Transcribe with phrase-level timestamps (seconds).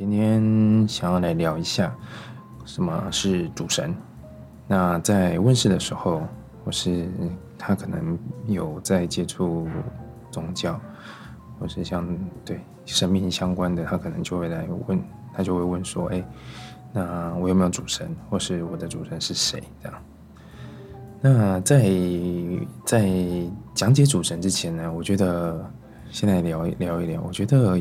[0.00, 1.94] 今天想要来聊一下
[2.64, 3.94] 什么是主神。
[4.66, 6.22] 那在问世的时候，
[6.64, 7.06] 或是
[7.58, 9.68] 他可能有在接触
[10.30, 10.80] 宗教，
[11.58, 12.08] 或是像
[12.46, 14.98] 对生命相关的，他可能就会来问，
[15.34, 16.24] 他就会问说：“哎，
[16.94, 18.08] 那我有没有主神？
[18.30, 20.02] 或是我的主神是谁？”这样。
[21.20, 21.90] 那在
[22.86, 23.10] 在
[23.74, 25.70] 讲解主神之前呢，我觉得
[26.10, 27.20] 先来聊聊一聊。
[27.20, 27.78] 我觉得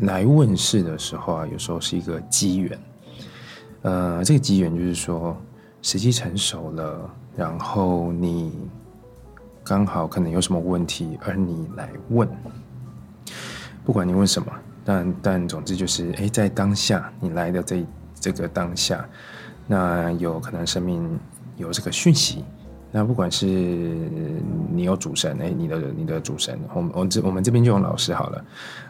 [0.00, 2.78] 来问世的时候啊，有时候是一个机缘。
[3.82, 5.36] 呃，这个机缘就是说
[5.80, 8.52] 时机成熟了，然后你
[9.64, 12.28] 刚好可能有什么问题，而你来问。
[13.84, 14.52] 不管你问什么，
[14.84, 17.86] 但但总之就是，哎，在当下你来的这
[18.18, 19.04] 这个当下，
[19.66, 21.18] 那有可能生命
[21.56, 22.44] 有这个讯息。
[22.94, 28.44] 那不管是你有主神，哎，你的你的主神，我们我这我们这边就用老师好了，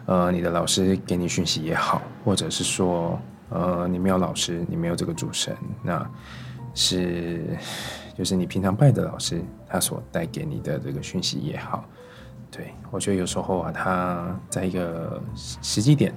[0.07, 3.17] 呃，你的老师给你讯息也好，或者是说，
[3.49, 6.05] 呃，你没有老师，你没有这个主神，那
[6.73, 7.57] 是
[8.17, 11.85] 就是你平常拜的老师，他所带给你的这个讯息也好，
[12.51, 16.13] 对我觉得有时候啊，他在一个时机点，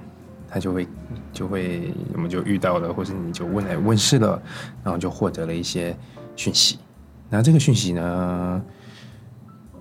[0.49, 0.85] 他就会
[1.31, 4.41] 就会我们就遇到了，或者你就问来问世了，
[4.83, 5.95] 然后就获得了一些
[6.35, 6.79] 讯息。
[7.29, 8.63] 那这个讯息呢？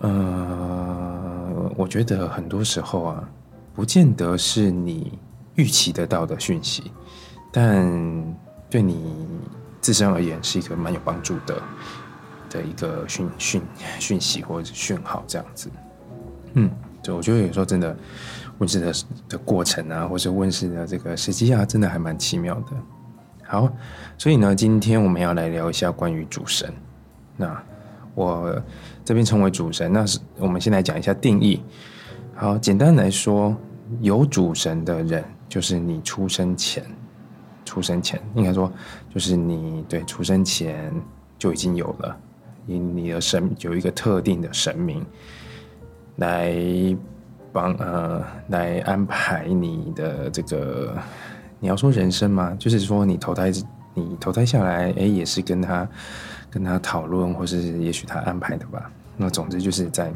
[0.00, 3.28] 呃，我觉得很多时候啊，
[3.72, 5.18] 不见得是你
[5.54, 6.92] 预期得到的讯息，
[7.50, 8.36] 但
[8.68, 9.26] 对你
[9.80, 11.62] 自身而言是一个蛮有帮助的
[12.50, 13.62] 的一个讯讯
[13.98, 15.70] 讯息或者讯号，这样子。
[16.54, 16.70] 嗯，
[17.02, 17.96] 就我觉得有时候真的
[18.58, 18.92] 问世的
[19.30, 22.72] 的过程啊，或者问世的这个时机啊，真的还蛮奇妙的。
[23.44, 23.72] 好，
[24.18, 26.70] 所以呢，今天我们要来聊一下关于主神。
[27.36, 27.62] 那
[28.14, 28.62] 我
[29.04, 31.62] 这边称为主神，那是我们先来讲一下定义。
[32.34, 33.54] 好，简单来说，
[34.00, 36.82] 有主神的人，就是你出生前，
[37.64, 38.72] 出生前应该说，
[39.12, 40.92] 就是你对出生前
[41.38, 42.16] 就已经有了，
[42.66, 45.04] 以你的神有一个特定的神明
[46.16, 46.54] 来
[47.52, 50.96] 帮呃来安排你的这个，
[51.60, 52.56] 你要说人生吗？
[52.58, 53.52] 就是说你投胎，
[53.92, 55.86] 你投胎下来，哎，也是跟他。
[56.56, 58.90] 跟他讨论，或是也许他安排的吧。
[59.14, 60.10] 那总之就是在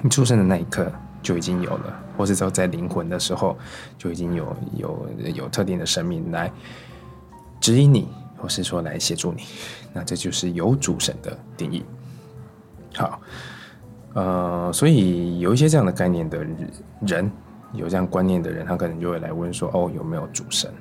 [0.00, 0.90] 你出生的那一刻
[1.22, 3.54] 就已经有了，或是说在灵魂的时候
[3.98, 6.50] 就已经有有有特定的生命来
[7.60, 8.08] 指引你，
[8.38, 9.42] 或是说来协助你。
[9.92, 11.84] 那这就是有主神的定义。
[12.94, 13.20] 好，
[14.14, 16.42] 呃，所以有一些这样的概念的
[17.02, 17.30] 人，
[17.74, 20.72] 有这样观念的人，他可能就会来问说：“哦，有没有主神？”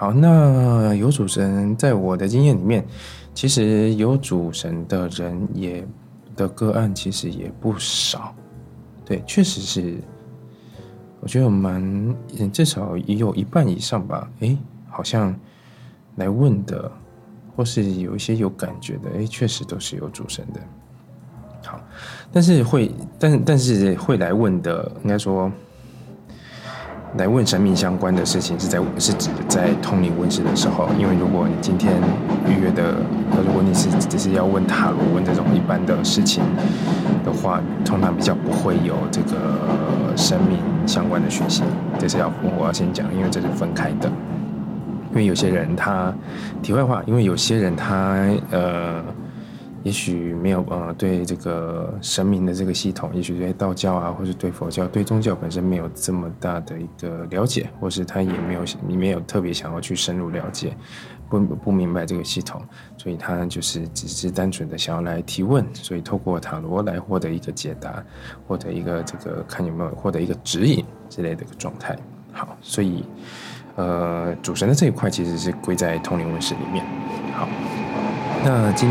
[0.00, 2.82] 好，那有主神，在我的经验里面。
[3.34, 5.86] 其实有主神的人也
[6.34, 8.34] 的个案其实也不少，
[9.04, 9.98] 对，确实是，
[11.20, 12.16] 我觉得蛮
[12.50, 14.26] 至少也有一半以上吧。
[14.40, 14.56] 哎，
[14.88, 15.38] 好像
[16.16, 16.90] 来问的，
[17.54, 20.60] 或是有一些有感觉的，哎，确实都是有主神的。
[21.66, 21.78] 好，
[22.32, 25.52] 但是会，但但是会来问的，应该说。
[27.16, 31.92] 来问神明相关的事情，是在是指在通灵问世的时候，因为如果你今天
[32.46, 32.94] 预约的，
[33.44, 36.42] 如果你是只是要问塔罗问这种一般的事情
[37.24, 39.36] 的话，通常比较不会有这个
[40.16, 41.64] 神明相关的讯息。
[41.98, 44.10] 这是要我要先讲，因为这是分开的。
[45.10, 46.14] 因为有些人他
[46.62, 49.02] 题外话，因为有些人他呃。
[49.82, 60.76] 也许没有呃，对这个神明的这个系统，也许对道教啊，或者对佛教、对宗教本身没有这么大的一个了解，或是他也没有你没有特别想要去深入了解，
[61.30, 62.60] 不不明白这个系统，
[62.98, 68.04] 所以他就是只是单纯的想要来提问，所以透过塔罗来获得一个解答，
[68.46, 71.96] 获得一个这个看有没有获得一个指引之类的一个状态。
[72.32, 73.02] 好，所以
[73.76, 76.84] 呃，主神的这一块其实是归在通灵问世里面。
[77.32, 77.48] 好，
[78.44, 78.90] 那今。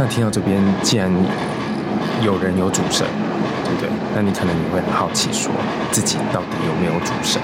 [0.00, 1.10] 那听到这边，既然
[2.22, 3.04] 有人有主神，
[3.64, 3.90] 对不对？
[4.14, 5.50] 那你可能你会很好奇，说
[5.90, 7.42] 自己到底有没有主神？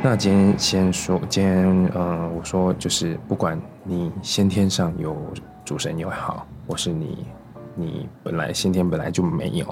[0.00, 5.16] 那今天先说，今天呃，我说就是不管你先天上有
[5.64, 7.26] 主神也好，或是你
[7.74, 9.66] 你本来先天本来就没有，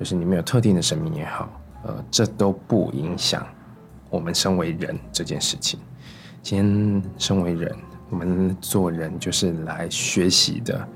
[0.00, 1.48] 就是你没有特定的神明也好，
[1.84, 3.46] 呃，这都不影响
[4.10, 5.78] 我们身为人这件事情。
[6.42, 7.72] 今天身为人，
[8.10, 10.88] 我们做人就是来学习的。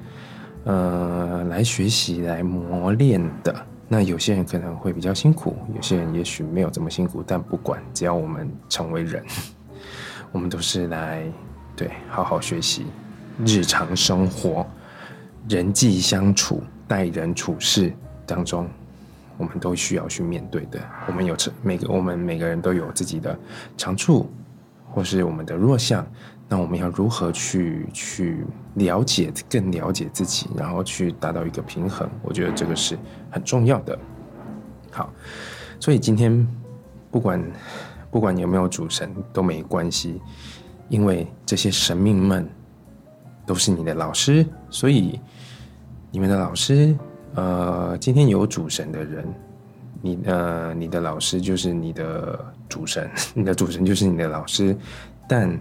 [0.66, 3.54] 呃，来学习、来磨练的。
[3.86, 7.22] 那有些人可能会比较辛苦，有些人也许没有这么辛苦。
[7.24, 9.24] 但不管，只要我们成为人，
[10.32, 11.22] 我们都是来
[11.76, 12.86] 对好好学习
[13.46, 14.66] 日常生活、
[15.48, 17.92] 人际相处、待人处事
[18.26, 18.68] 当中，
[19.38, 20.80] 我们都需要去面对的。
[21.06, 23.38] 我们有每个我们每个人都有自己的
[23.76, 24.28] 长处，
[24.90, 26.04] 或是我们的弱项。
[26.48, 28.44] 那我们要如何去去
[28.74, 32.08] 了解、更了解自己，然后去达到一个平衡？
[32.22, 32.96] 我觉得这个是
[33.30, 33.98] 很重要的。
[34.92, 35.12] 好，
[35.80, 36.46] 所以今天
[37.10, 37.44] 不管
[38.12, 40.22] 不管有没有主神都没关系，
[40.88, 42.48] 因为这些神明们
[43.44, 45.18] 都是你的老师，所以
[46.12, 46.96] 你们的老师，
[47.34, 49.26] 呃，今天有主神的人，
[50.00, 52.38] 你呃，你的老师就是你的
[52.68, 54.76] 主神， 你的主神就是你的老师，
[55.28, 55.60] 但。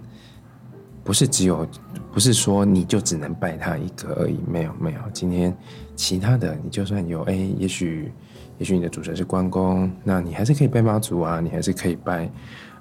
[1.06, 1.64] 不是只有，
[2.12, 5.00] 不是说你就只能拜他一个而已，没有没有。
[5.12, 5.56] 今天
[5.94, 8.12] 其他的，你就算有，哎，也许
[8.58, 12.28] 也许你的主神是关公，那你还是可以拜妈祖啊，你还是可以拜，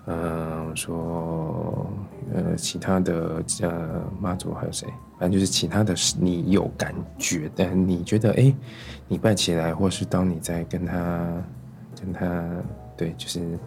[0.08, 1.86] 嗯，说
[2.34, 4.88] 呃其他的呃妈祖还有谁，
[5.20, 8.52] 反正就是其他的，你有感觉的，你觉得哎，
[9.08, 11.44] 你拜起来，或是当你在跟他
[12.02, 12.44] 跟他
[12.98, 13.60] 对，就是。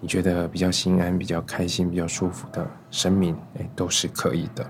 [0.00, 4.64] 你觉得比较心安、比较开心、比较舒服的生命，哎，都是可以的。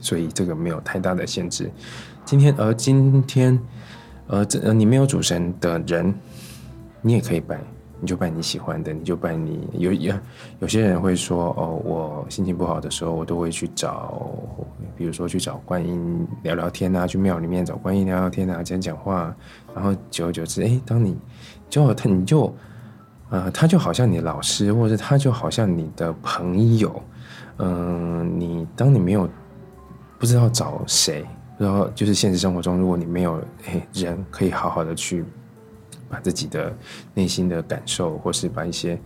[0.00, 1.70] 所以这个没有太大的限制。
[2.24, 3.56] 今天，而今天，
[4.26, 6.12] 呃，这呃，你没有主神的人，
[7.00, 7.60] 你也可以拜，
[8.00, 10.12] 你就拜你喜欢的，你就拜你有有
[10.58, 14.28] 有些人会说，哦，我心情不好的时候，我都会去找，
[14.96, 19.32] 比如说去找观音聊聊天啊，去庙里面找观音聊聊天啊，讲讲话，
[19.72, 21.16] 然后久而久之，哎，当你
[21.70, 22.52] 就他你就。
[23.32, 27.02] 呃，他就好像你老师，或者他就好像你的朋友。
[27.56, 29.26] 嗯，你当你没有
[30.18, 31.26] 不知道找谁，
[31.56, 35.24] 然后就是现实生活中，如果你没有诶人可以好好的去
[36.10, 36.70] 把自己的
[37.14, 39.00] 内心的感受，或是把一些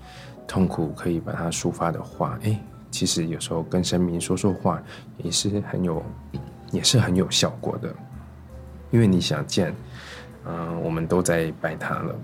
[0.45, 4.83] 痛苦可以把它抒发的话，哎，其实有时候跟神明说说话
[5.19, 6.03] 也是很有，
[6.73, 7.95] 也是很有效果的。
[8.91, 9.73] 因为你想见，
[10.47, 12.15] 嗯，我们都在拜他了，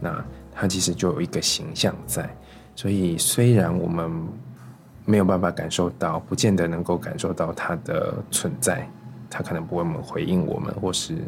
[0.00, 0.24] 那。
[0.54, 2.28] 它其实就有一个形象在，
[2.74, 4.10] 所以虽然我们
[5.04, 8.88] 没有办法感受到，不见得能够感受到它的存在，
[9.28, 11.18] 它可能不会回应我们，或是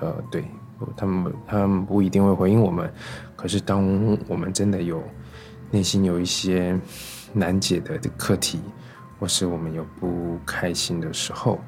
[0.00, 0.44] 呃，对
[0.96, 2.90] 他们，他们不一定会回应我们。
[3.36, 5.02] 可是当我们真的有
[5.70, 6.78] 内心有一些
[7.32, 8.60] 难解的课题，
[9.18, 11.58] 或是我们有不开心的时候，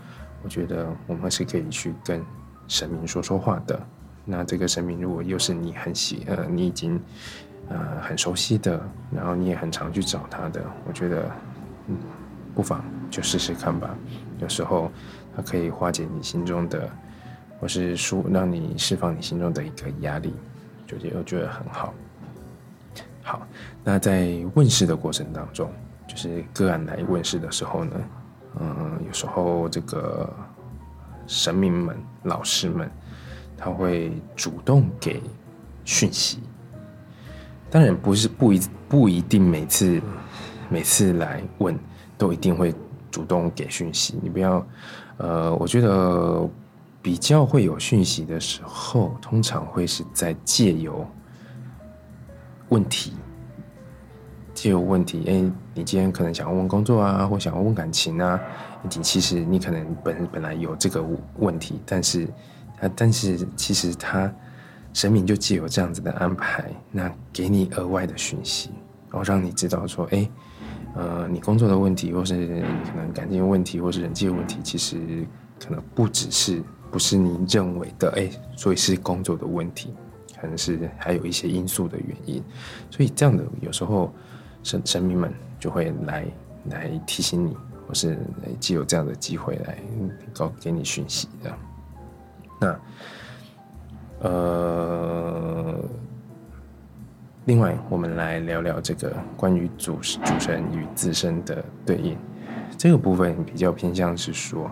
[0.43, 2.25] 我觉得我们是可以去跟
[2.69, 3.87] 神明说说话的。
[4.25, 7.00] 那这个神明如果又是你很喜呃，你已经
[7.69, 8.81] 呃很熟悉的，
[9.11, 11.31] 然后你也很常去找他的，我觉得
[11.88, 11.96] 嗯，
[12.55, 13.96] 不妨就试试看吧。
[14.38, 14.93] 有时候
[15.34, 16.88] 它可以化解你心中的，
[17.58, 20.32] 或是舒让你释放你心中的一个压力，
[20.87, 21.94] 就觉得觉得很好。
[23.23, 23.46] 好，
[23.82, 25.70] 那在问世的过程当中，
[26.06, 27.96] 就是个案来问世的时候呢，
[28.61, 30.32] 嗯，有时候这个
[31.26, 32.88] 神明们、老师们。
[33.62, 35.23] 他会主动给
[35.85, 36.39] 讯息，
[37.69, 40.01] 当然不是不一不一定每次
[40.71, 41.79] 每次来问
[42.17, 42.75] 都一定会
[43.11, 44.19] 主动给讯息。
[44.23, 44.67] 你不要，
[45.19, 46.49] 呃，我觉得
[47.03, 51.07] 比较会有讯息的时候，通常会是在借由
[52.71, 53.12] 问题，
[54.55, 58.41] 借由问题，哎，你今天可能想要问工作啊，或想要问感情啊，
[58.85, 61.05] 以及其实你可能本本来有这个
[61.37, 62.27] 问题，但是。
[62.81, 62.91] 啊！
[62.97, 64.32] 但是其实他
[64.93, 68.71] 神明就既有这样子的安排，那给你额外的讯息，
[69.11, 70.28] 然后让你知道说，哎，
[70.97, 72.47] 呃，你工作的问题，或是
[72.87, 75.26] 可能感情问题，或是人际问题，其实
[75.62, 79.95] 可能不只是不是你认为的，哎，所以是工作的问题，
[80.40, 82.43] 可能是还有一些因素的原因。
[82.90, 84.12] 所以这样的有时候
[84.62, 86.26] 神神明们就会来
[86.71, 88.19] 来提醒你，或是
[88.59, 89.78] 既有这样的机会来
[90.33, 91.57] 告给你讯息的。
[92.61, 92.79] 那，
[94.29, 95.75] 呃，
[97.47, 102.19] 另外，我们来聊聊这个关于主主神与自身的对应。
[102.76, 104.71] 这个部分比较偏向是说，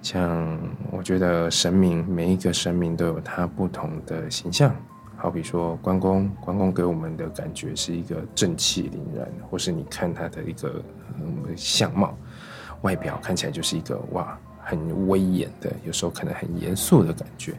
[0.00, 0.58] 像
[0.92, 4.74] 我觉得神明每一个神明都有它不同的形象。
[5.16, 10.80] 好比说关公，关公给我们的感觉是一个正气凛然，或是你看他的一个
[11.56, 12.16] 相貌、
[12.82, 14.38] 外表看起来就是一个哇。
[14.68, 17.54] 很威严的，有时候可能很严肃的感觉，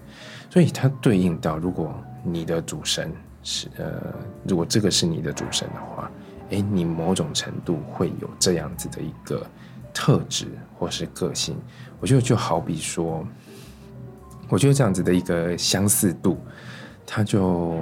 [0.50, 3.10] 所以它对应到，如果你的主神
[3.44, 4.14] 是呃，
[4.46, 6.12] 如果这个是你的主神的话，
[6.50, 9.48] 诶，你某种程度会有这样子的一个
[9.94, 10.48] 特质
[10.78, 11.56] 或是个性。
[12.02, 13.26] 我觉得就好比说，
[14.50, 16.38] 我觉得这样子的一个相似度，
[17.06, 17.80] 它就。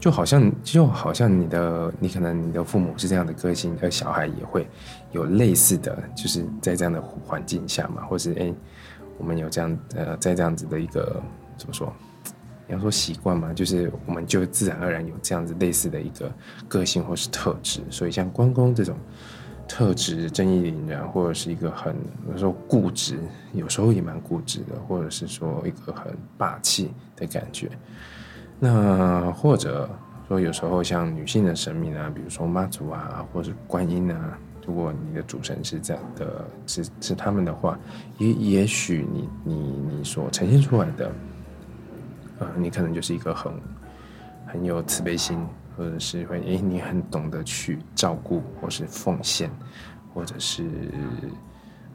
[0.00, 4.66] 就好像就好像你的你可能你的父母是这样的个性，而小孩也会
[5.12, 8.52] 有类似的，就是在这样的环境下嘛，或是哎，
[9.18, 11.22] 我们有这样呃，在这样子的一个
[11.58, 11.92] 怎么说，
[12.66, 16.32] 你要说习惯嘛，就是我们就自然而然有这样子类似的一个
[16.66, 17.82] 个性或是特质。
[17.90, 18.96] 所以像关公这种
[19.68, 21.94] 特质，正义凛然，或者是一个很
[22.32, 23.18] 有时候固执，
[23.52, 27.70] 有时候也蛮固执的，或者是说一个很霸气的感觉。
[28.60, 29.88] 那或者
[30.28, 34.38] 说有时候像女性的神明啊，比如说妈祖啊，或者观音啊。
[34.66, 37.76] 如果你的主神是这样的，是是他们的话，
[38.18, 39.54] 也也许你你
[39.90, 41.10] 你所呈现出来的，
[42.38, 43.52] 呃，你可能就是一个很
[44.46, 45.44] 很有慈悲心，
[45.76, 49.50] 或者是会诶，你很懂得去照顾，或是奉献，
[50.14, 50.64] 或者是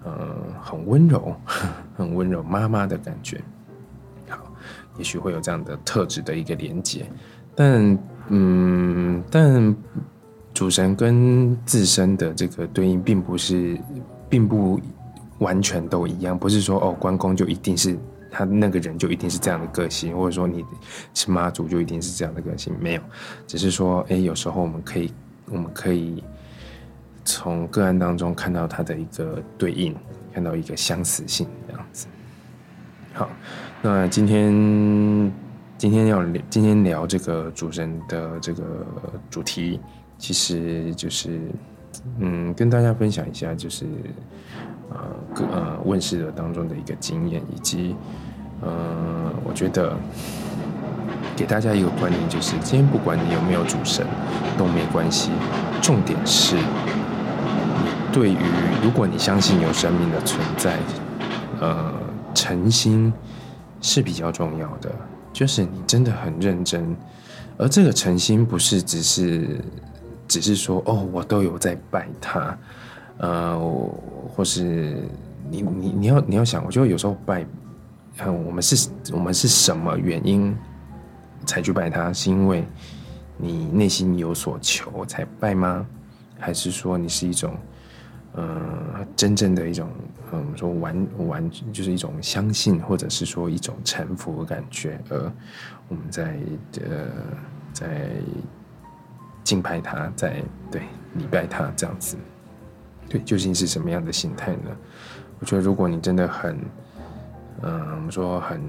[0.03, 1.33] 呃很温柔，
[1.95, 3.41] 很温柔妈妈的感觉。
[4.97, 7.05] 也许会有这样的特质的一个连接，
[7.55, 7.97] 但
[8.29, 9.75] 嗯，但。
[10.53, 13.77] 主神跟自身的这个对应，并不是，
[14.29, 14.79] 并不
[15.39, 16.39] 完全都一样。
[16.39, 17.99] 不是说哦，关公就一定是
[18.31, 20.63] 他那个人就一定是这样的个性，或者说你
[21.13, 23.01] 是妈祖就一定是这样的个性，没有。
[23.45, 25.11] 只是说，哎，有时候我们可以，
[25.51, 26.23] 我们可以
[27.25, 29.93] 从个案当中看到他的一个对应，
[30.33, 32.07] 看到一个相似性这样子。
[33.17, 33.29] 好，
[33.81, 34.51] 那今天
[35.77, 38.85] 今天要今天聊这个主神的这个
[39.29, 39.79] 主题。
[40.17, 41.39] 其实就是，
[42.19, 43.85] 嗯，跟大家分享一下，就是
[44.89, 44.97] 呃，
[45.33, 47.95] 个呃问世的当中的一个经验，以及
[48.61, 49.95] 呃，我觉得
[51.37, 54.05] 给大家一个观念，就是今天不管你有没有主神
[54.57, 55.31] 都没关系，
[55.81, 56.57] 重点是，
[58.11, 58.37] 对于
[58.83, 60.77] 如果你相信有生命的存在，
[61.61, 61.93] 呃，
[62.35, 63.11] 诚心
[63.81, 64.93] 是比较重要的，
[65.33, 66.95] 就是你真的很认真，
[67.57, 69.59] 而这个诚心不是只是。
[70.27, 72.57] 只是说哦，我都有在拜他，
[73.19, 73.55] 呃，
[74.35, 75.07] 或是
[75.51, 77.45] 你你你要你要想，我觉得有时候拜，
[78.17, 80.57] 嗯，我们是我们是什么原因
[81.45, 82.11] 才去拜他？
[82.11, 82.65] 是因为
[83.37, 85.85] 你内心有所求才拜吗？
[86.39, 87.55] 还是说你是一种，
[88.35, 89.89] 呃，真正的一种，
[90.31, 94.99] 嗯，说完完就是一种相信，或者是说一种臣服的感觉？
[95.09, 95.31] 而
[95.87, 96.37] 我们在
[96.81, 97.07] 呃
[97.73, 98.09] 在。
[99.45, 100.81] 敬拜他，在对
[101.13, 102.17] 礼拜他这样子，
[103.07, 104.75] 对，究竟是什么样的心态呢？
[105.39, 106.57] 我觉得，如果你真的很，
[107.61, 108.59] 嗯，我们说很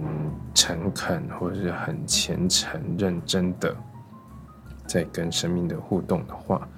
[0.53, 3.75] 诚恳，或者是很虔诚、认真的
[4.87, 6.69] 在跟生命的互动的话，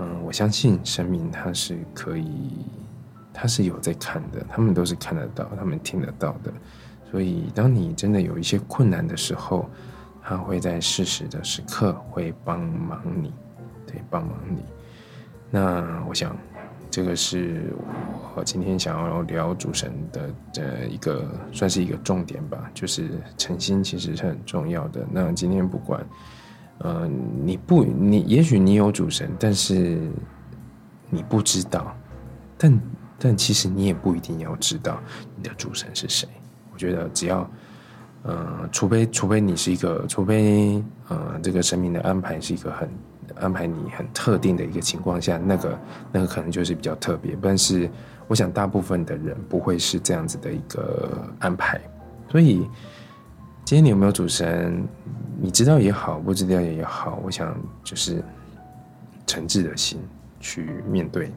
[0.00, 2.66] 嗯，我相信神明他是可以，
[3.32, 6.52] 他是有在看的，他们都是看得到，他们听得到的。
[7.10, 9.68] 所以，当你真的有一些困难的时候，
[10.22, 13.32] 他会在适时的时刻会帮忙你，
[13.86, 14.62] 对，帮忙你。
[15.50, 16.36] 那我想，
[16.90, 17.72] 这个是
[18.34, 22.70] 我今天想要聊主神的的一个，算是一个重点吧。
[22.74, 25.06] 就是诚心其实是很重要的。
[25.10, 26.06] 那今天不管，
[26.78, 27.08] 呃，
[27.44, 29.98] 你不，你也许你有主神，但是
[31.10, 31.96] 你不知道，
[32.56, 32.80] 但
[33.18, 35.00] 但其实你也不一定要知道
[35.36, 36.28] 你的主神是谁。
[36.72, 37.48] 我觉得只要。
[38.24, 42.90] 呃，除非除非你是一个，除非呃，这个神明的安排是一个很
[43.36, 45.78] 安排你很特定的一个情况下，那个
[46.12, 47.38] 那个可能就是比较特别。
[47.40, 47.88] 但是，
[48.26, 51.80] 我想大部分的人不会是这样子的一个安排。
[52.28, 52.68] 所以，
[53.68, 54.82] 今天你有没有主神？
[55.38, 58.24] 你知道也好，不知道也好，我想就是
[59.26, 60.00] 诚挚的心
[60.40, 61.30] 去面对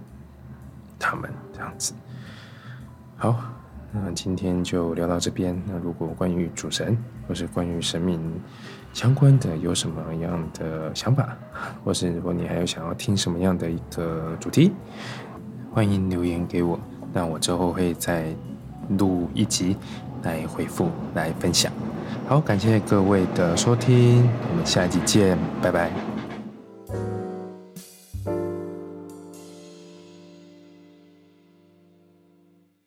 [0.98, 1.94] 他们这样子。
[3.18, 3.38] 好。
[3.92, 5.62] 那今天就聊到这边。
[5.68, 6.98] 那如果关于主神
[7.28, 8.40] 或是关于神明
[8.94, 11.38] 相关的有什么样的想法，
[11.84, 14.72] 或是如果你还有想要听什么样的一个主题，
[15.74, 16.80] 欢迎留言给我。
[17.12, 18.34] 那我之后会再
[18.98, 19.76] 录一集
[20.24, 21.70] 来回复来分享。
[22.32, 25.92] 好，感谢各位的收听，我们下一集见，拜拜。